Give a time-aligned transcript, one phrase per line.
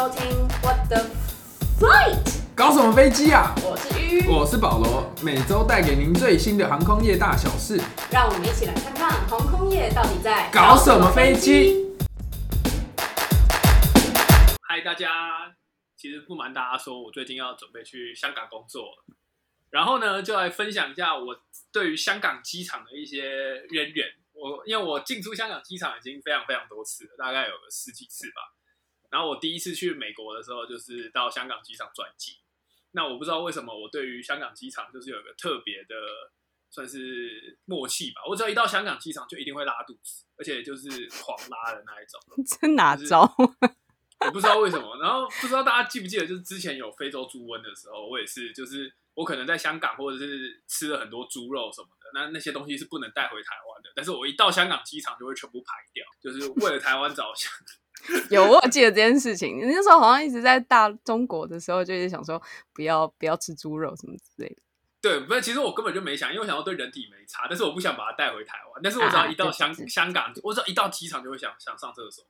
[0.00, 1.04] 收听 What the
[1.78, 3.54] Flight，搞什么飞机啊？
[3.62, 7.78] 我是鱼，我是保罗，每周带给您最新的航空业大小事。
[8.10, 11.86] 让我们一起来看看航空业到底在搞什么飞机。
[14.62, 15.54] 嗨，大家！
[15.98, 19.04] 其实不瞒大家说，我最近要准备去香港工作了，
[19.68, 21.38] 然后呢，就来分享一下我
[21.70, 24.06] 对于香港机场的一些渊源。
[24.32, 28.56] 我因为我进出香港机场已经非常非常多次了，大概有个十几次吧。
[29.10, 32.38] 然后我第一次去美国的时候，就是到香港机场转机。
[32.92, 35.94] 那我不知道为什么我对于香港机场就是有一个特别的
[36.70, 38.22] 算是默契吧。
[38.28, 42.20] 我只要一到香港机场就一定会拉肚子，而且就是狂拉的那一种。
[42.60, 43.22] 这哪招？
[44.26, 57.50] 我不知道为什么，然后不知道大家记不记得，就是之前有非洲猪瘟的时候，我也是，就是我可能在香港或者是吃了很多猪肉什么的，那那些东西是不能带回台湾的，但是我一到香港机场就会全部排掉，就是为了台湾着想。
[58.30, 62.40] 有，我记得这件事情，那时候好像一直在大中国的时候，就一直想说
[62.72, 64.56] 不要不要吃猪肉什么之类的。
[65.02, 68.80] 对，不是，其实我根本就没想，因为我想要对人体没差，但是我不想把它带回台湾。
[68.82, 72.22] 但是我只要一到香香港，我只要一到机场就会想想上厕所，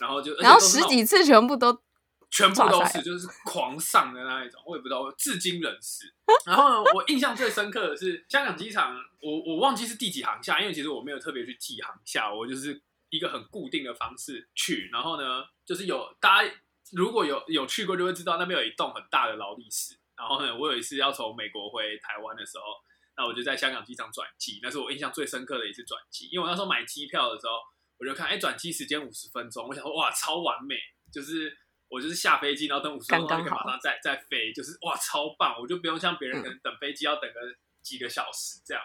[0.00, 1.78] 然后就然后十几次全部都
[2.30, 6.14] 全部都是 就是狂上的那一种，我也不知道，至今仍是。
[6.46, 12.80] 然后呢，我印象最深刻的是香港机场，我我忘记是第几航厦，因为其实我没有特别去记航厦，我就是
[13.14, 14.88] 一个很固定的方式去。
[14.92, 16.50] 然后呢，就是有大家
[16.92, 19.96] 如果有有去过，就会知道那边有一栋很大的劳力士。
[20.16, 22.64] 然后呢，我有一次要从美国回台湾的时候，
[23.16, 26.28] 那我就在香港机场转机，那是我印象最深刻的一次转机。
[26.30, 27.54] 因为我那时候买机票的时候，
[27.98, 30.76] 我就看，哎，转机时间五十分钟，我想说，哇，超完美，
[31.12, 31.56] 就是
[31.88, 37.40] 我就是下飞机，然后等五十分钟就可以马上再再飞，就是哇，超棒，我就不用像别人可能等飞机要等个
[37.82, 38.82] 几个小时这样。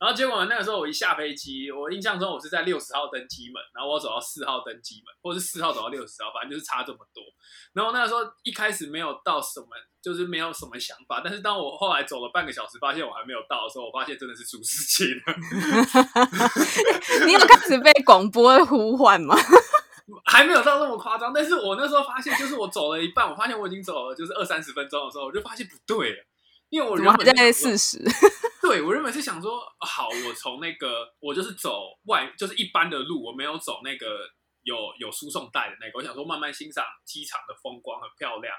[0.00, 7.22] 然后结果那个时候我一下飞机，我印象中我是在六十号登机门，然后我走到四号登机门，或者是四号走到六十号，反正就是差这么多。
[7.72, 9.68] 然后那个时候一开始没有到什么，
[10.02, 11.20] 就是没有什么想法。
[11.24, 15.34] 但是当我后来走了半个小时，发现我还没有到的时候，我发现真的是出事情了。
[17.26, 19.36] 你有开始被广播呼唤吗？
[20.26, 26.24] 还没有到那么夸张，但是我那时候发现，就是我走了一半，我发现我已经走了就是二三十分钟的时候，我就发现不对了。
[26.74, 28.02] 因为我原本在四十，
[28.60, 34.28] 对我原本是想说，好，我从那个我就是走外，就是一般的路，我没有走那个
[34.64, 38.52] 有有输送带的那个，我想说慢慢欣赏机场的风光，很漂亮，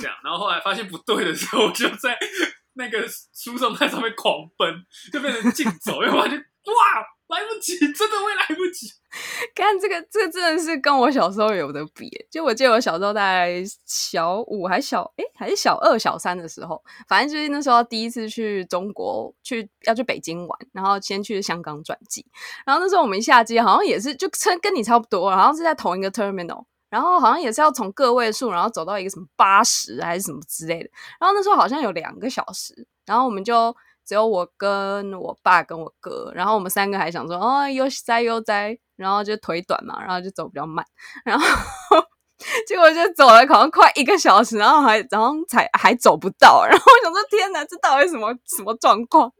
[0.00, 0.16] 这样。
[0.24, 2.18] 然后后来发现不对的时候，我就在
[2.72, 4.82] 那个输送带上面狂奔，
[5.12, 7.06] 就变成竞走，因为发现哇。
[7.30, 8.92] 来不及，真的会来不及。
[9.56, 12.08] 看这个，这个真的是跟我小时候有的比。
[12.30, 22.24] 就我记得我小时候在小五还小，哎，还是小二、小三的时候，反正就是那时候第一次去中国，去要去北京玩，然后先去香港转机。
[22.64, 30.90] 然后那时候我们下机，好像也是就跟跟你差不多，好像是在同一个 terminal，然后好像也是要从个位数，然后走到一个什么八十还是什么之类的。
[31.18, 33.74] 然后那时候好像有两个小时，然后我们就。
[34.10, 40.84] 只有我跟我爸跟我哥，然后我们三个还想说哦悠哉悠哉，然后就腿短嘛，然后就走比较慢，
[41.24, 41.46] 然后
[42.66, 49.32] 结果就走了好像快一个小时，然后还然后才还走不到，然后我想说天哪，这到底什么什么状况？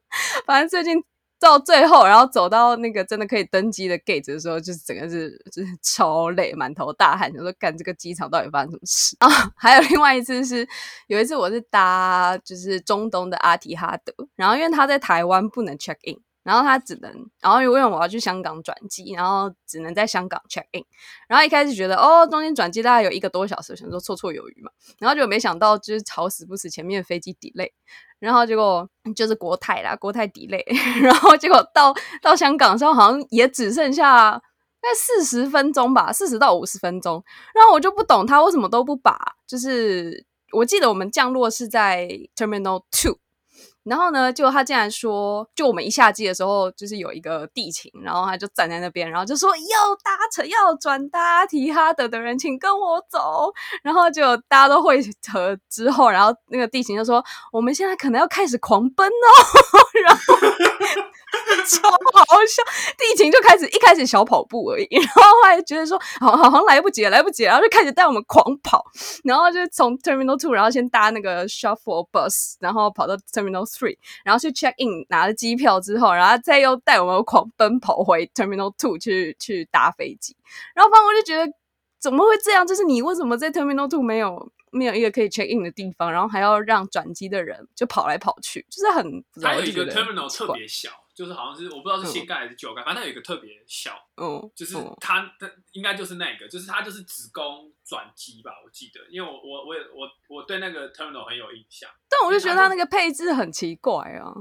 [0.46, 1.02] 反正最近。
[1.40, 9.50] 到最后，然后走到那个真的可以登机的 gate 的时候，就是整个是就是超累，满头大汗，就说干这个机场到底发生什么事啊？
[9.56, 10.68] 还有另外一次是，
[11.06, 16.20] 有一次我是搭就是中东的阿提哈德，然后因为他在台湾不能 check in。
[16.42, 20.82] 然后他只能，然后因为我要去香港转机，然后只能在香港 check in。
[21.28, 24.70] 然后一开始觉得哦，中间转机大概有一个多小时，想说绰绰有余嘛。
[24.98, 27.70] 然后就没想到就是好死不死前面飞机 delay，
[28.18, 30.64] 然后结果就是国泰啦，国泰 delay。
[31.04, 34.40] 然后结果到到香港的时候，好像也只剩下大
[34.88, 37.22] 概四十分钟吧，四十到五十分钟。
[37.54, 43.18] 然后我就不懂他为什么都不把，就是我记得我们降落是在 terminal two。
[43.84, 53.50] 然后呢，就他竟然说，就我们一下机的时候，就是有一个地勤，然后他就站在那边，然后就说要搭乘要转搭提哈德的人，请跟我走。
[53.82, 55.00] 然后就大家都会
[55.32, 59.12] 合之后，然后那个地勤就说，我们现在可能要开始狂奔哦。
[60.04, 60.34] 然后
[61.68, 62.62] 超好笑，
[62.98, 68.84] 地勤就开始一开始小跑步而已， 然后后来觉得说，好好像来不及了，来不及了，然后就开始带我们狂跑，
[69.22, 73.60] 然后就从 Terminal Two，然后先搭那个 Shuffle Bus，然后跑到 Terminal。
[73.70, 80.34] Three，然后去 check in 拿了机票之后，然后再又带我们狂奔跑回 Terminal Two 去去搭飞机。
[80.74, 81.52] 然后，反正我就觉得
[82.00, 82.66] 怎么会这样？
[82.66, 94.96] 就是你为什么在 Terminal Two 没有没有一个可以 check in 的地方，然后还要让转机的人就跑来跑去，就是很还有一个 Terminal 特别小，就是好像是我不知道是新盖还是旧盖，反正它有一个特别小，嗯，就是嗯。
[95.00, 104.32] 它它应该就是那个，就是它就是子宫转机吧，我记得，因为我我我也我我对那个 terminal 很有印象，但我就觉得它那个配置很奇怪啊，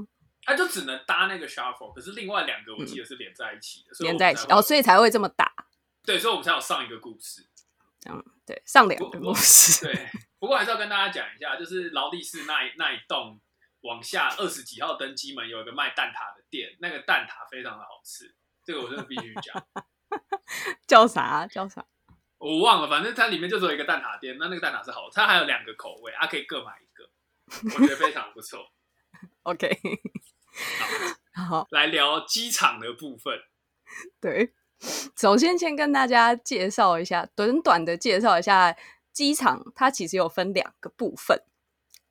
[0.44, 5.52] 它就只能搭那个 shuffle，可是另外两个我记得是连在一起的，所以连在一起，才会哦，所以才会这么大，
[6.04, 7.46] 对，所以我们才有上一个故事。
[8.46, 10.08] 对，上两个故事，对，
[10.38, 13.38] 不过还是要跟大家讲一下，就是劳力士那一那一栋
[13.82, 18.34] 往下二十几号登机门有一个卖蛋挞的店，那个蛋挞非常的好吃，
[18.64, 19.66] 这个我真的必须讲。
[20.86, 21.84] 叫啥叫啥？
[22.38, 27.10] 我忘了，反正它里面就只有一个蛋挞店，那那个蛋挞是好的，它还有两个口味，啊，可以各买一个，
[27.76, 28.72] 我觉得非常不错。
[29.44, 29.78] OK，
[31.34, 33.38] 好，来聊机场的部分，
[34.20, 34.54] 对，
[35.16, 38.74] 首先先跟大家介绍一下，短短的介绍一下
[39.12, 41.44] 机场，它其实有分两个部分。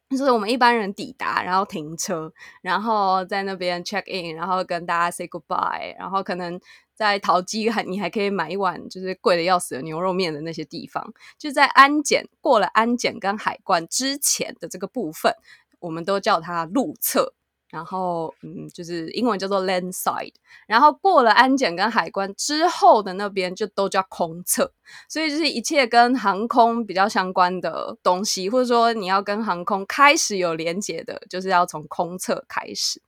[0.09, 6.59] 就是我们一般人抵达，然后停车，然后在那边 check in，然后跟大家 say goodbye，然后可能
[6.95, 15.31] 在淘机还你还可以买一碗就是贵的要死的牛肉面的那些地方，就在安检过了安检跟海关之前的这个部分，
[15.79, 17.33] 我们都叫它路测，
[17.69, 20.33] 然后嗯，就是英文叫做 land side，
[20.67, 24.71] 然后过了安检跟海关之后的那边就都叫空侧，
[25.07, 33.01] 所以就是一切跟航空比较相关的东西，或者说你要跟航空开始有连接的，就是要从空侧开始。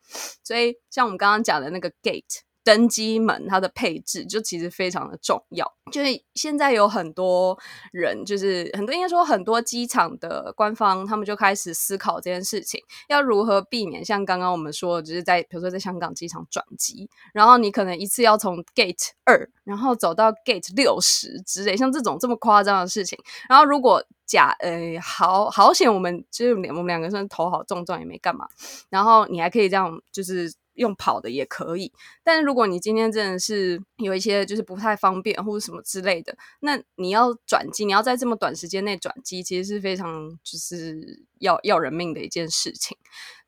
[0.43, 2.41] 所以像我们刚刚讲的那个 gate。
[2.63, 7.57] 登机门它的配置就其实非常的重要，就是现在有很多
[7.91, 12.79] 人，就是很多应该说很多机场的官方，他们就开始思考这件事情，
[13.09, 23.17] 要如何避免像刚刚我们说，就是在比如说在香港机场转机，然后你可能一次要从 gate 二，然后走到 gate 六十之类，像这种这么夸张的事情，
[23.49, 28.47] 然后如果假呃好好险，我们就是我们两个算头好重重也没干嘛，
[28.89, 30.53] 然后你还可以这样就是。
[30.75, 31.91] 用跑的也可以，
[32.23, 42.97] 但是如果你今天真的是有一些就是不太方便或者什么之类的，那你要转机，你要在这么短时间内转机，其实是非常就是要要人命的一件事情。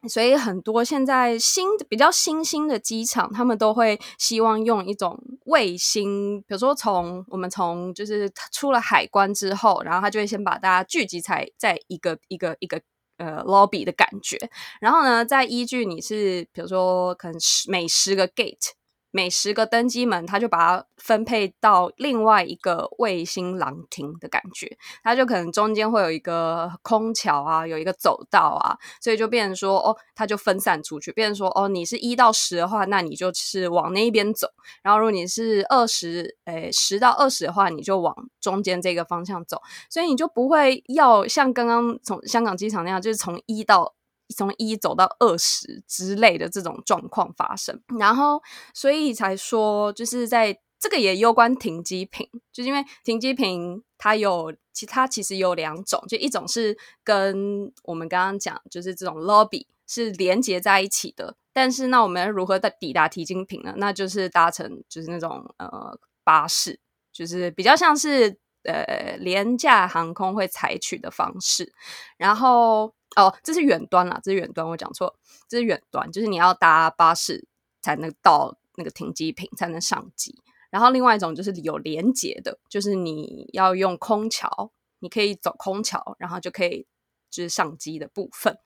[0.10, 12.82] 所以很多现在新的比较新兴的机场，他们都会希望用一种卫星，比如说从我们从就是出了海关之后，然后他就会先把大家聚集在在一个一个一个。
[13.18, 14.38] 呃，lobby 的感觉，
[14.82, 18.72] 然后呢，再依据你是，比如说，可能十每十个 gate，
[19.16, 34.48] 每十个登机门，它就把它分配到另外一个卫星廊厅的感觉，它就可能中间会有一个空桥啊，有一个走道啊，所以就变成说，哦，它就分散出去，变成说，哦，你是一到十的话，那你就是往那边走，
[34.82, 39.62] 然后如果你是二十，诶，十到二十的话，你就往中间这个方向走，
[39.92, 43.94] 所以你就不会要像刚刚从香港机场那样，就是从一到。
[44.30, 48.42] 从一走到二十之类的这种状况发生，然后
[48.74, 63.74] 所以才说，就是在这个也攸关停机坪，就是因为停机坪它有其他其实有两种，就一种是跟我们刚刚讲，就是这种 lobby 是连接在一起的，但是那我们如何抵达停机坪呢？
[63.78, 66.80] 那就是搭乘就是那种呃巴士，
[67.12, 71.74] 就是比较像是呃廉价航空会采取的方式，
[72.18, 72.94] 然后。
[73.16, 75.16] 哦，这是远端啦，这是远端，我讲错，
[75.48, 77.46] 这是远端，就是你要搭巴士
[77.82, 80.42] 才能到那个停机坪，才能上机。
[80.70, 86.88] 然后另外一种就是有连接的，就是你要用空桥，你可以走空桥，然后就可以
[87.34, 88.58] 就是上机的部分。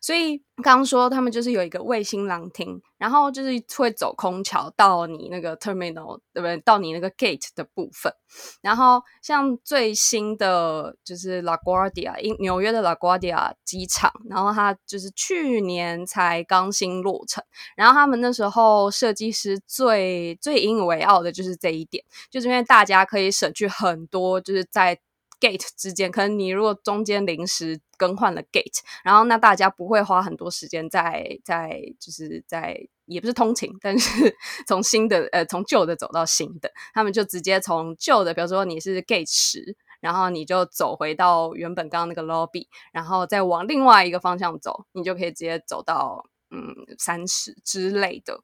[0.00, 6.56] 所以刚刚说他们就是有一个卫星廊厅，然后就是会走空桥到你那个 terminal，对不对？
[6.58, 8.12] 到你那个 gate 的部分。
[8.60, 17.44] 然后像最新的就是 LaGuardia，英纽约的 LaGuardia 机场，然后它就是去年才刚新落成，
[17.76, 24.98] 然后他们那时候设计师最最引以为傲的就是这一点，就是因为大家可以省去很多，就是在
[25.40, 34.34] gate 之间，可能你如果中间临时更换了 gate，然后那大家不会花很多时间在在就是在也不是通勤，但是
[34.66, 48.40] 从新的呃从旧的走到新的，他们就直接从旧的，比如说你是 gate 十，然后你就走回到原本刚刚那个 lobby，然后再往另外一个方向走，你就可以直接走到嗯三十之类的。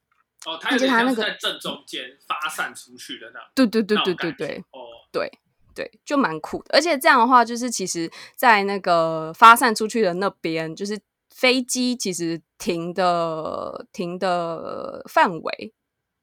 [0.46, 4.80] 哦，它有点像是在正中间发散出去的那，对对对对对对，哦，
[5.12, 5.30] 对。
[5.74, 11.00] 对，就蛮酷的，而且这样的话，就是其实，在那个发散出去的那边，就是
[11.34, 15.72] 飞机其实停的停的范围，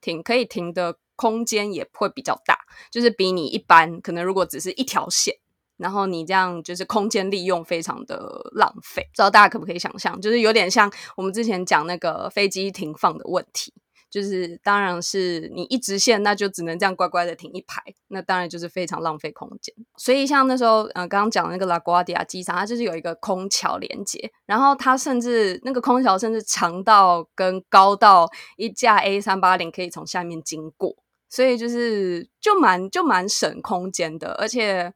[0.01, 2.59] 停可以停的空间也会比较大，
[2.91, 5.35] 就是比你一般可能如果只是一条线，
[5.77, 13.73] 然后你这样就是空间利用非常的浪费，不知道大家可不可以想象，就是有点像我们之前讲那个飞机停放的问题。
[14.17, 19.75] 就是当然是你一直线，那就只能这样乖乖的停一排，那当然就是非常浪费空间。
[19.95, 30.95] 所以像那时候，呃，刚刚讲的那个拉瓜迪亚机场，它就是有一个空桥连接，然后它甚至那个空桥甚至长到跟高到一架 A 三八零可以从下面经过，
[31.29, 34.91] 所以就是就蛮就蛮省空间的，而且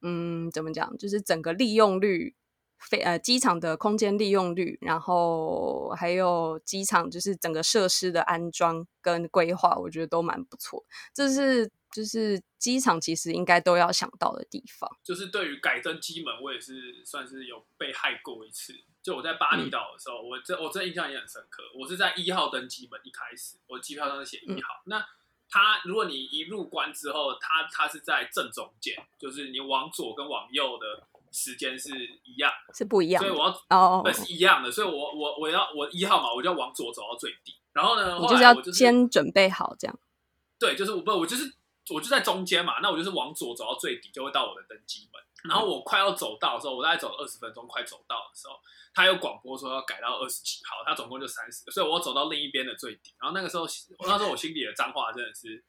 [0.00, 2.34] 嗯，怎么讲，就是整个利用率。
[2.88, 10.84] 飞呃机场的空间利用率，然后还有机场就是整个设施的安装跟规划，我觉得都蛮不错。
[11.12, 14.90] 这是就是机场其实应该都要想到的地方。
[15.02, 18.74] 就是对于改登机门，我也是算是有被害过一次。
[19.02, 21.62] 就我在巴厘岛的时候，我这我这印象也很深刻。
[21.78, 24.82] 我是在一号登机门一开始，我机票上是写一号。
[24.86, 25.04] 那
[25.48, 31.06] 它如果你一入关之后，它它是在正中间，就是你往左跟往右的。
[31.34, 31.90] 时间是
[32.22, 39.98] 一样，是不一样，所以我要哦，是一样的，所以我我我要我一号嘛，我就要往左走到最低，然后呢，我就是要先准备好这样。
[40.60, 41.52] 对，就是我不，我就是
[41.90, 45.20] 我就在中间嘛，那我就是往左走到最底，就会到我的登机门。
[45.50, 48.54] 然后我快要走到的时候，我大概走了二十分钟，快走到的时候，
[48.94, 53.12] 他有广播说要改到二十几号，他总共就三十，所以我走到另一边的最底。
[53.20, 53.66] 然后那个时候，
[54.06, 55.64] 那时候我心里的脏话真的是。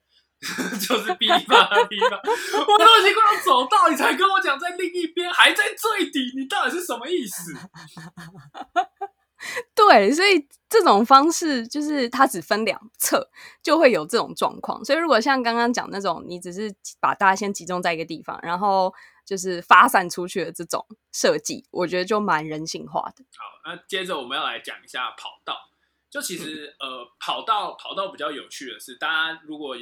[0.80, 7.54] 就是逼吧逼吧，我都已经快要走到，你才跟我讲在另一边，还在最底，你到底是什么意思？
[9.76, 13.30] 对，所以这种方式就是它只分两侧，
[13.62, 14.84] 就会有这种状况。
[14.84, 18.94] 所以如果像刚刚讲那种，你只是把大家先集中在一个地方，然后
[19.26, 23.24] 就是发散出去的这种设计，我觉得就蛮人性化的。
[23.38, 25.70] 好，那接着我们要来讲一下跑道。
[26.10, 29.76] 就其实呃，跑道跑道比较有趣的是，大家如果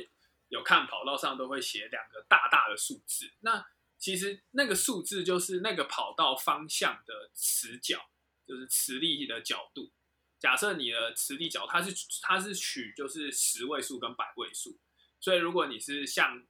[0.53, 3.65] 有看跑道上都会写两个大大的数字，那
[3.97, 8.11] 其实那个数字就是那个跑道方向的磁角，
[8.45, 9.91] 就是磁力的角度。
[10.39, 11.91] 假设你的磁力角它是
[12.21, 14.79] 它是取就是十位数跟百位数，
[15.19, 16.45] 所以如果你是向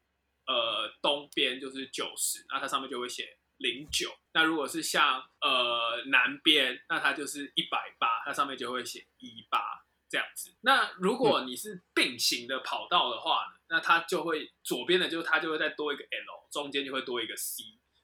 [0.48, 4.14] 呃东边就是九十，那它上面就会写零九。
[4.34, 9.86] 那如果是向呃南边，那它就是一百八，它上面就会写一八。
[10.10, 17.64] 这样子，那如果你是并行的跑道的话呢，那它就会左边的就它就会再多一个 L，中间就会多一个 C，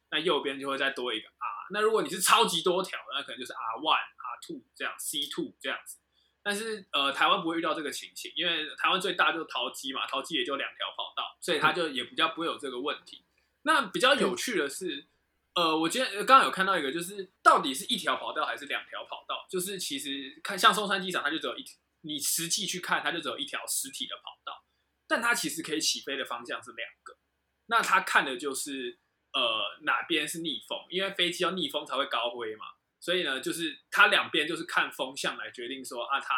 [0.09, 1.67] 那右边就会再多一个 R。
[1.71, 5.97] 那如果你是超级多条，那可能就是 R one、R two 这样，C two 这样子。
[6.41, 13.23] 但是呃，台湾不会遇到这个情形，因为台湾最大就是桃机嘛，桃机也就两条跑道，所以它就也比较不会有这个问题。
[13.63, 15.05] 那比较有趣的是，
[15.53, 19.45] 呃，我今天刚刚有看到一个，就是到底是一条跑道还是两条跑道？
[19.49, 21.63] 就是其实看像松山机场，它就只有一。
[22.01, 24.63] 你实际去看，它就只有一条实体的跑道，
[25.09, 27.17] 但它其实可以起飞的方向是两个。
[27.65, 28.97] 那它看的就是
[29.33, 32.65] 呃哪边是逆风，因为飞机要逆风才会高飞嘛，
[32.99, 36.35] 所以呢，就是它两边就是看风向来决定说啊，它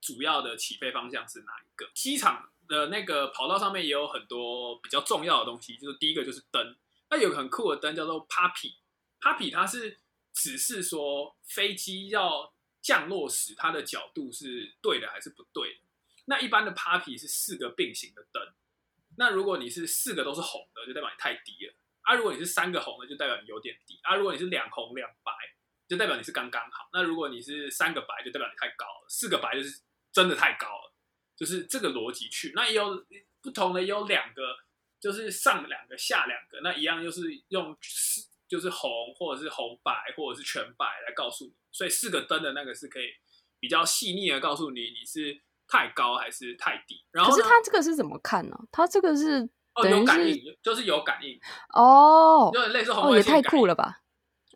[0.00, 1.90] 主要的起飞方向是哪一个。
[1.94, 6.76] 机场的那个跑道上面也有很多比较重要的东西，就是第一个就是灯，
[7.08, 10.00] 那有个很酷的灯叫做 Papi，Papi 它是
[10.34, 12.52] 只是说飞机要。
[12.84, 15.80] 降落时它的角度是对的还是不对的？
[16.26, 18.42] 那一般的 Papi 是四个并行的灯，
[19.16, 25.32] 那如果你是四个都是红的，就代表你太低了；啊，如果你是三个红的，就代表你有点低；啊，如果你是两红两白，
[25.88, 26.88] 就代表你是刚刚好。
[26.92, 29.80] 那如果你是三个白，就代表你太高了；四个白就是
[30.12, 30.94] 真的太高了，
[31.36, 32.52] 就是这个逻辑去。
[32.54, 33.06] 那也有
[33.40, 34.56] 不同的，也有两个，
[35.00, 37.76] 就是上两个下两个，那一样就是用。
[38.48, 43.06] 就是红，或者是红白，或者是全白来告诉你，所以四个灯的那个是可以
[43.58, 47.04] 比较细腻的告诉你你是太高还是太低。
[47.10, 48.56] 然后可是它这个是怎么看呢？
[48.70, 51.38] 它这个是哦有感应，就是有感应
[51.74, 53.34] 哦，有点类似红外线。
[53.34, 54.02] 也太酷了吧！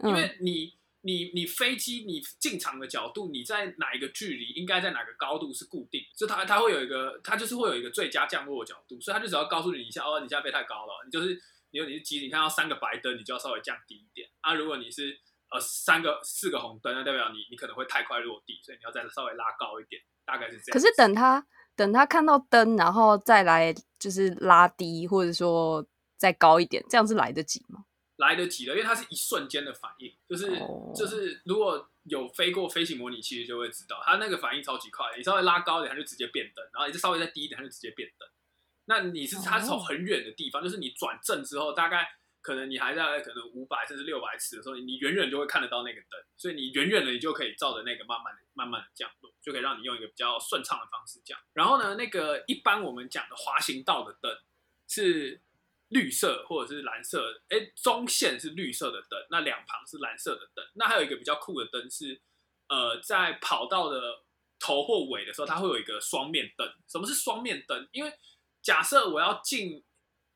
[0.05, 11.41] 因为你你你飞机你进场的角度，你在哪一个距离，应该在哪个高度是固定，就它它会有一个，它就是会有一个最佳降落的角度，所以它就只要告诉你一下，哦，你现在飞太高了，你就是。
[11.73, 14.55] 因为你是机，你看到三个白灯，你就要稍微降低一点啊。
[14.55, 15.21] 如果你是
[15.51, 20.73] 呃三个、四个红灯，那代表你你可能会太快落地，所以你要再稍微拉高一点，大概是这样。
[20.73, 25.87] 可是等他等他看到灯，然后再来就是拉低，或者说
[26.18, 27.85] 再高一点，这样是来得及吗？
[28.16, 30.59] 来得及的，因为它是一瞬间的反应，就是
[30.95, 35.04] 就是如果有飞过飞行模拟器，就会知道它那个反应超级快。
[35.18, 38.26] 你稍微拉高一点，它就直接变灯；然后你就稍微再低一点，它就直接变灯。
[38.87, 42.09] 那你是它是从很远的地方，就是你转正之后，大概
[42.47, 51.37] 可能你还在可能五百甚至六百尺的时候，你远远就会看得到那个灯，所以你远远的你就可以照着那个慢慢的、慢慢的降落，就可以让你用一个比较顺畅的方式降。
[51.53, 54.38] 然后呢，那个一般我们讲的滑行道的灯
[54.87, 55.43] 是
[55.88, 60.65] 绿色或者是蓝色，哎，中线是绿色的灯，那两旁是蓝色的灯。
[60.75, 62.21] 那还有一个比较酷的灯是，
[62.69, 64.23] 呃，在跑道的
[64.61, 66.73] 头或尾的时候，它会有一个双面灯。
[66.87, 67.88] 什么是双面灯？
[67.91, 68.12] 因为
[68.62, 69.85] 假设我要进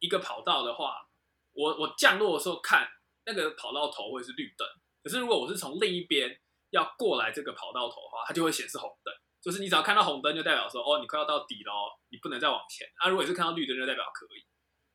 [0.00, 1.06] 一个跑道的话，
[1.52, 2.88] 我我降落的时候看
[3.26, 4.66] 那个跑道头会是绿灯，
[5.02, 6.30] 可是如果我是从另一边
[6.70, 9.12] 要过来这个跑道头的话，它就会显示红灯。
[9.42, 11.72] 就是你只要看到红灯，就代表说哦，你快要到底了，
[12.10, 12.86] 你不能再往前。
[12.96, 14.44] 啊，如果你是看到绿灯，就代表可以。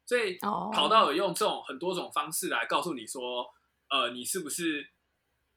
[0.06, 3.44] 所以哦跑道有用这种很多种方式来告诉你说，
[3.90, 4.88] 呃，你是不是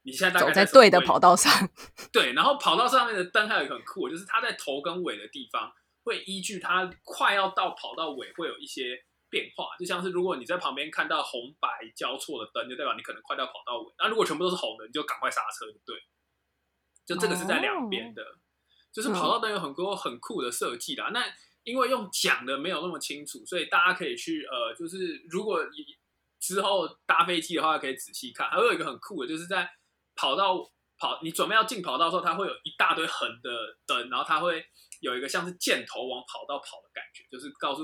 [0.01, 1.69] 你现在走在对的跑道上。
[2.11, 5.71] 对，然后跑道上面的灯还有一个很酷，就是它在头跟尾的地方
[6.03, 8.99] 会依据它快要到跑道尾会有一些
[9.29, 13.93] 变化，就像是如果你在旁边看到红白交错的灯，就代表你可能快到跑道尾。
[13.97, 15.95] 那如果全部都是红的，你就赶快刹车就对。
[17.05, 18.23] 就这个是在两边的，
[18.91, 21.09] 就是跑道灯有很多很酷的设计啦。
[21.11, 21.25] 那
[21.63, 25.97] 因为用讲的没有那么清楚，所以大家可以去呃，就是如果你
[26.39, 28.47] 之后搭飞机的话，可以仔细看。
[28.49, 29.67] 还会有一个很酷的，就是在
[30.15, 30.57] 跑道
[30.99, 33.49] 跑，你准备要进跑道的时候，它会有一大堆横的
[33.87, 34.63] 灯，然后它会
[35.01, 37.83] 有一个像是箭头往跑道跑的感觉，就是告诉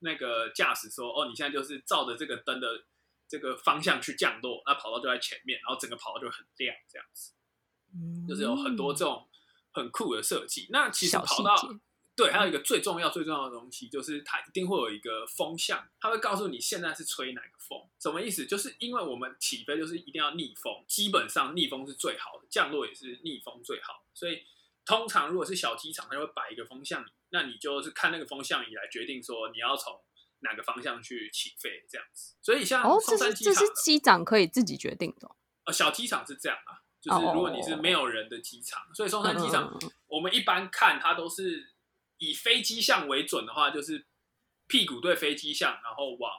[0.00, 2.84] 那个驾驶说，哦，你现在就是照着这个灯的
[3.26, 7.32] 这个方向去降落，那跑道就在前面，然后整个跑道就很亮，这样子，
[8.28, 9.28] 就是有很多这种
[9.72, 10.66] 很酷的设计。
[10.70, 11.68] 那其实跑道节
[12.16, 17.80] 对，还有一个最重要、最重要的东西，就是它一定会有一个风向，它会告诉你现在是吹哪个风。
[18.00, 18.44] 什么意思？
[18.44, 24.04] 就是因为我们起飞就是一定要逆风，基本上逆风是最好的，降落也是逆风最好。
[24.14, 24.42] 所以
[24.88, 29.92] 通常如果是小机场，它就会摆一个风向仪，那你就是看那个风向仪来决定说你要从
[30.38, 32.34] 哪个方向去起飞，这样子。
[32.40, 35.36] 所以像哦，松这是这是山机长可以自己决定的哦。
[35.64, 41.74] 呃，小机场是这样啊，就是如果你是没有人的机场，所以松山机场我们一般看它都是
[42.16, 44.06] 以飞机向为准的话，就是
[44.68, 46.32] 屁股对飞机向，然后往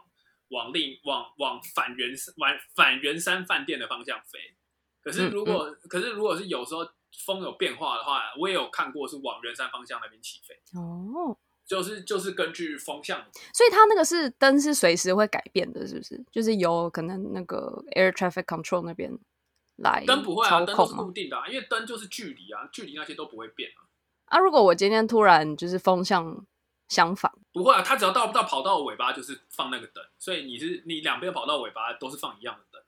[0.48, 4.40] 往另往往反圆往反圆山饭店的方向飞。
[5.02, 6.84] 可是如果、可是如果是有时候
[7.26, 13.20] 风有变化的话，我也有看过是往圆山方向那边起飞，哦，就是就是根据风向
[13.54, 16.24] 所以它那个是灯是随时会改变的，是不是？
[16.32, 19.12] 就是由可能那个 air traffic control 那边
[19.78, 20.94] 来灯不会啊，灯是？
[20.96, 23.86] 固定的啊，因为灯就是距离啊，距离那些都不会变啊。
[24.26, 26.46] 啊，如果我今天突然就是风向
[26.88, 32.82] 相反，不会啊，它只要到到跑道尾巴就是放那个灯，所以你是你两边跑道尾巴都是放一样的灯，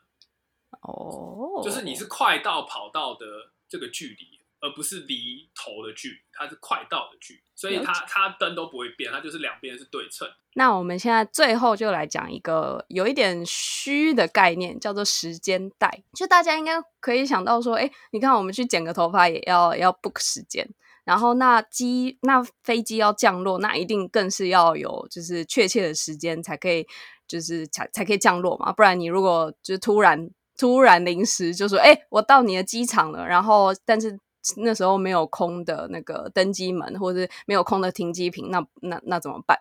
[0.81, 3.25] 哦，就是你是快到跑道的
[3.71, 10.27] 这个距离，而不是离头的距离，它是快到的距离，所以它它灯都不会变，它就是两边是对称。
[10.55, 16.03] 那我们现在最后就来讲一个有一点虚的概念，叫做时间带。
[16.13, 20.69] 就大家应该可以想到说，哎，你看我们去剪个头发也要要 book 时间，
[21.05, 26.85] 然后那机那飞机要降落，那一定更是要有就是确切的时间才可以，
[27.25, 30.29] 就是才才可以降落嘛，不然你如果就是突然
[30.61, 34.19] 突然临时就说，哎，我到你的机场了，然后但是。
[34.57, 39.55] 那时候没有空的那个登机门，或者是没有空的停机坪，那那那怎么办？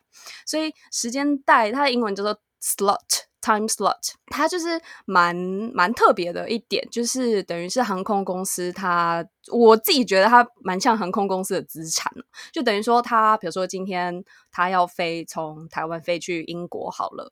[0.47, 2.97] 所以时间带它的英文叫做 slot
[3.43, 5.37] time slot，它就是蛮
[5.75, 12.11] 蛮特别的一点，就是等于是航空公司它，我自己觉得它蛮像航空公司的资产，
[12.51, 17.31] 就等于说它，比如说今天它要飞从台湾飞去英国好了。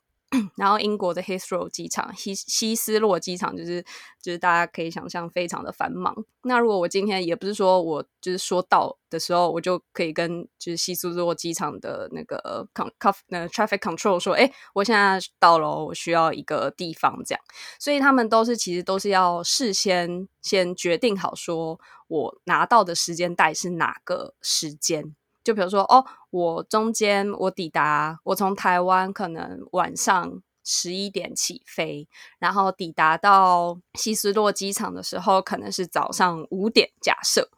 [0.57, 3.83] 然后英国的 Heathrow 机场，希希斯洛机场就是
[4.21, 6.15] 就是大家可以想象非常的繁忙。
[6.43, 12.91] 那如果我今天也不是说我就是说到的时候，我就可以跟就是希斯洛机场的那个 con
[13.31, 17.43] 呃 traffic control 说，哎，我现在到了，我需要一个地方这样。
[17.79, 25.15] 所以他们都是其实都是要事先先决定好，说我拿到的时间带是哪个时间。
[25.45, 32.07] 就比如说，哦，我中间我抵达，我从台湾可能晚上十一点起飞，
[32.39, 37.49] 然后抵达到希斯洛机场的时候，可能是早上五点，假设。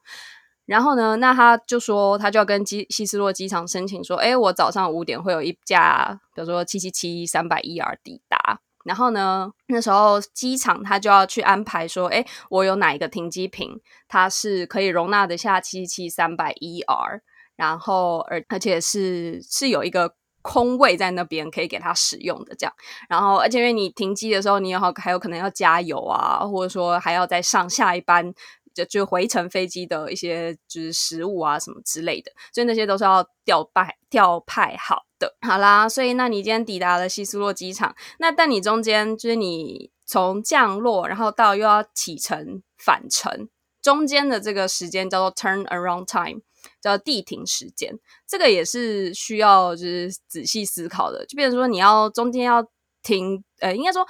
[0.67, 8.61] 然后呢，那他就说，他就要跟机希斯洛机场申请说，哎，我早上五点会有一架，比如说七七七三百一 R 抵达。
[8.85, 17.21] 然后呢，那时候机场他就要去安排说，哎，我有哪一个停机坪，它是可以容纳得下七七三百一 R。
[17.61, 22.75] 然后，而而且是是有一个空位在那边可以给他使用的，这样。
[23.07, 28.33] 然后，而且因为你停机的时候，你有还有可能要加油啊，或者说还要再上下一班
[28.73, 35.37] 就就回程飞机的一些就是食物啊什么之类的，所以那些都是要调派调派好的。
[35.47, 43.51] 好啦，所以那你今天抵达了希斯洛机场，那但你中间就是你从降落，然后到又要启程返程。
[43.83, 46.43] 中间的这个时间叫做 turn around time，
[46.81, 47.99] 叫地停时间。
[48.27, 51.25] 这个也是需要就是仔细思考的。
[51.27, 52.67] 就比如说你要中间要
[53.03, 54.07] 停，呃，应该说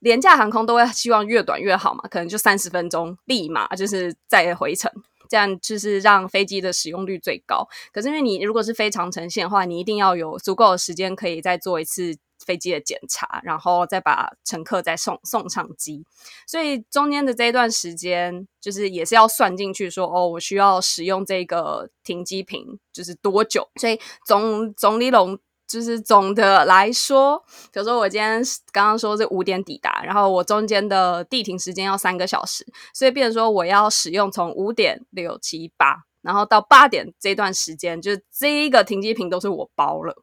[0.00, 4.90] 廉价航空都会希望越短越好嘛，可能就三十分钟，立马就是再回程。
[5.30, 7.68] 这样就是让飞机的使用率最高。
[7.92, 12.16] 可是因为你如果是非长程线的话，你一定要有足够的时间可以再做一次
[12.48, 16.02] 飞机的检查，然后再把乘客再送送上机。
[16.46, 23.68] 所以中间的这一段时间，就是也是要算进去说，哦，我需要使用这个停机坪就是多久。
[23.76, 25.38] 所以总总理龙。
[25.70, 40.16] 就是总的来说，比如说我今天刚刚说是五点抵达，然后我中间的地停时间要三个小时，所以变成说我要使用从五点六七八，然后到八点这段时间，就是这一个停机坪都是我包了，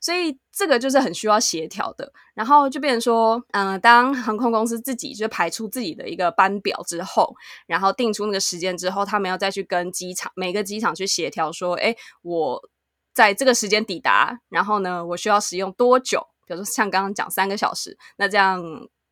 [0.00, 2.12] 所以这个就是很需要协调的。
[2.34, 7.34] 然后就变成说，嗯，当航空公司自己就排出自己的一个班表之后，
[7.66, 12.68] 然后定出那个时间之后，他们要再去跟机场每个机场去协调说，哎，我。
[13.14, 16.26] 在这个时间抵达，然后呢，我需要使用多久？
[16.46, 18.58] 比如说像刚刚讲三个小时，那这样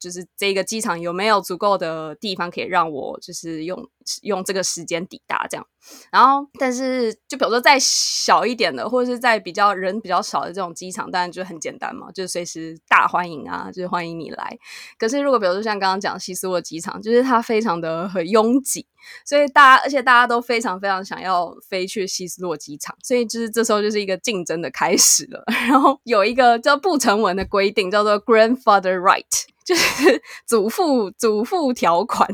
[0.00, 3.88] 就是这个机场有没有足够的地方可以让我就是用
[4.22, 5.46] 用这个时间抵达？
[5.48, 5.66] 这样，
[6.10, 14.58] 然后但是就比如说再小一点的，或者是在比较人比较少的这种机场，当然就很简单嘛，就是随时大欢迎啊，就是欢迎你来。
[14.98, 18.86] 可是如果比如说像刚刚讲西斯沃机场，就是它非常的很拥挤。
[19.24, 25.42] 所以大家，而且大家都非常非常想要飞去希斯洛机场，所以就是这时候就是一个竞争的开始了。
[25.68, 29.24] 然后有一个叫不成文的规定，叫做 grandfather right，
[29.70, 32.28] 就 是祖父祖父条款，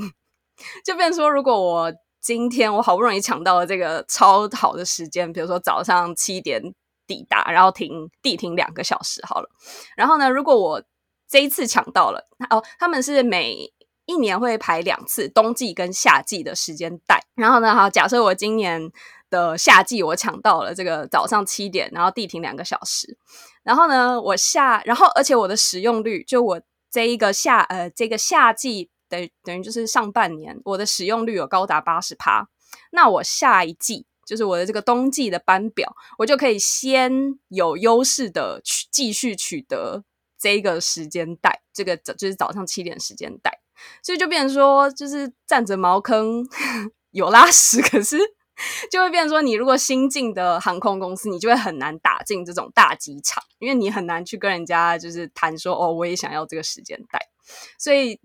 [0.82, 6.62] 就变说如果我今天我好不容易抢到了这个超好的时间，比如说早上七点
[7.06, 9.50] 抵达，然后停地停两个小时好了。
[9.98, 10.82] 然后呢，如果我
[11.28, 13.70] 这一次抢到了，哦，他们是每
[14.06, 17.22] 一年会排两次，冬季跟夏季的时间带。
[17.34, 18.90] 然后呢，好，假设我今年
[19.28, 23.18] 的夏季我抢到了这个早上七点，然后地停两个小时。
[23.62, 26.62] 然后呢，我下，然后而且我的使用率，就我
[26.96, 32.48] 这一个夏，呃，这个夏季等等于就是上半年，我的使用率有高达八十趴。
[32.90, 40.04] 那我下一季，就是我的这个冬季的班表，我就可以先有优势的去继续取得
[40.38, 43.60] 这个时间带，这个早就是早上七点时间带。
[44.02, 46.48] 所以就变成说，就是占着茅坑
[47.12, 48.16] 有拉屎，可是
[48.90, 57.18] 就会变成说，你如果新进的航空公司，你就会很难打进这种大机场，因为你很难去跟人家就是谈说，哦，我也想要这个时间带。
[57.78, 58.18] 所以，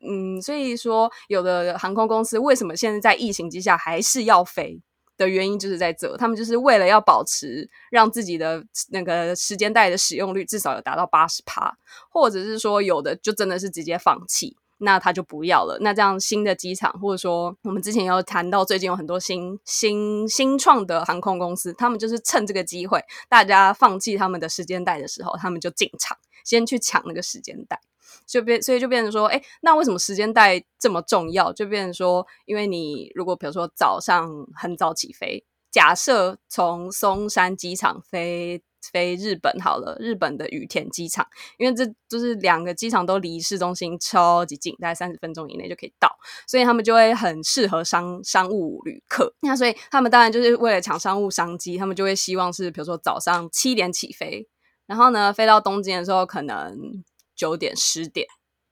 [0.00, 4.80] 嗯，所以说，有的航空公司为什么现在在疫情之下还是要飞
[5.16, 11.76] 的原因，就是在这，他们就是为了要保持让自己的那个时间带的使用率至少有达到八十趴，
[12.10, 14.56] 或者是说，有的就真的是直接放弃。
[14.84, 15.76] 那他就不要了。
[15.80, 27.80] 那这样新的机场，或者说我们之前有谈到，最近有很多新新新创的航空公司，他们就是趁这个机会，大家放弃他们的时间带的时候，他们就进场，先去抢那个时间带，
[28.26, 31.52] 就变，所以就变成说，哎，那为什么时间带这么重要？
[31.52, 38.62] 就变成说，因为你如果比如说早上很早起飞，假设从松山机场飞。
[38.92, 41.26] 飞日本好了，日本的羽田机场，
[41.58, 46.08] 因为这就是两个机场都离市中心超级近，大概三十分钟以内就可以到，
[46.46, 49.34] 所以他们就会很适合商商务旅客。
[49.40, 54.48] 那所以他们当然就是为了抢商务商机，他们就会希望是比如说早上七点起飞，
[54.86, 58.26] 然后呢飞到东京的时候可能九点十点，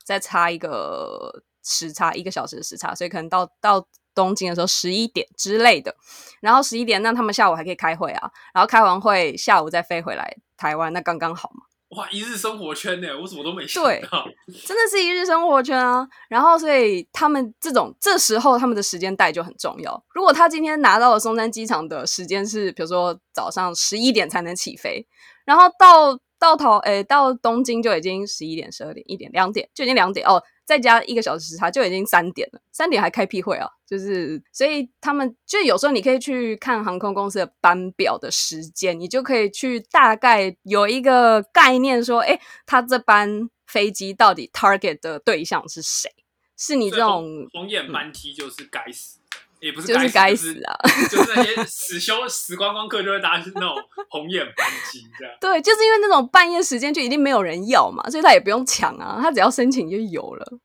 [0.04, 3.86] 再差一个时差一个小时的时差，所以可能到到。
[4.14, 5.94] 东京的时候十一点之类的，
[6.40, 11.64] 然后十一点，那他们下午还可以开会啊，然后开完会下午再飞回来台湾，那刚刚好嘛。
[11.96, 14.24] 哇，一日生活圈呢，我什么都没想到，
[14.64, 16.08] 真的是一日生活圈啊。
[16.30, 20.02] 然后所以他们这种这时候他们的时间带就很重要。
[20.14, 25.06] 如果他今天拿到了松山机场的时间是，比如说早上十一点才能起飞，
[25.44, 30.42] 然后到到头诶到东京就已经十一点、十二点、一点、两点就已经两点哦。
[30.64, 32.60] 再加一个小时，差就已经三点了。
[32.70, 46.10] 三点还开屁会啊，就是所以他们就有时候你可以去看航空公司的班表的时间，你就可以去大概有一个概念，说，哎，他这班飞机到底 target 的对象是谁？
[46.56, 49.18] 是你这种红眼班机就是该死。
[49.62, 50.76] 也不是就是该死啊！
[51.08, 53.72] 就是那些死修死光光客就会搭那种
[54.10, 55.32] 红眼班机这样。
[55.40, 60.58] 对，就是因为那种半夜时间就一定没有人要嘛，所以他也不用抢啊，他只要申请就有了。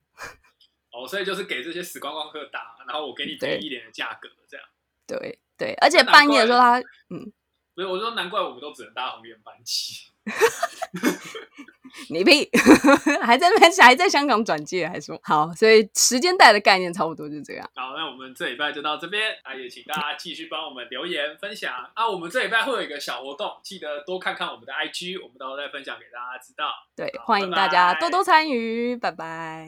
[0.91, 4.65] 哦，所以就是给这些死光光客搭，然后我给你便宜点的价格这样。
[5.05, 6.79] 对对，而且半夜的时候他
[7.11, 7.31] 嗯，
[7.75, 9.93] 所以我说难怪我们都只能搭红眼班机。
[12.09, 12.49] 你屁，
[13.21, 17.69] 还在那还在香港转借，还说好，所以时间带的概念差不多就这样。
[17.75, 21.73] 好，那我们这礼拜就到这边，啊，也请大家继续帮我们留言分享。
[21.93, 26.65] 啊，我们这礼拜会有一个小活动，记得多看看我们的 IG，我们到时候再分享给大家知道。
[26.95, 29.67] 对，欢迎大家多多参与，拜拜。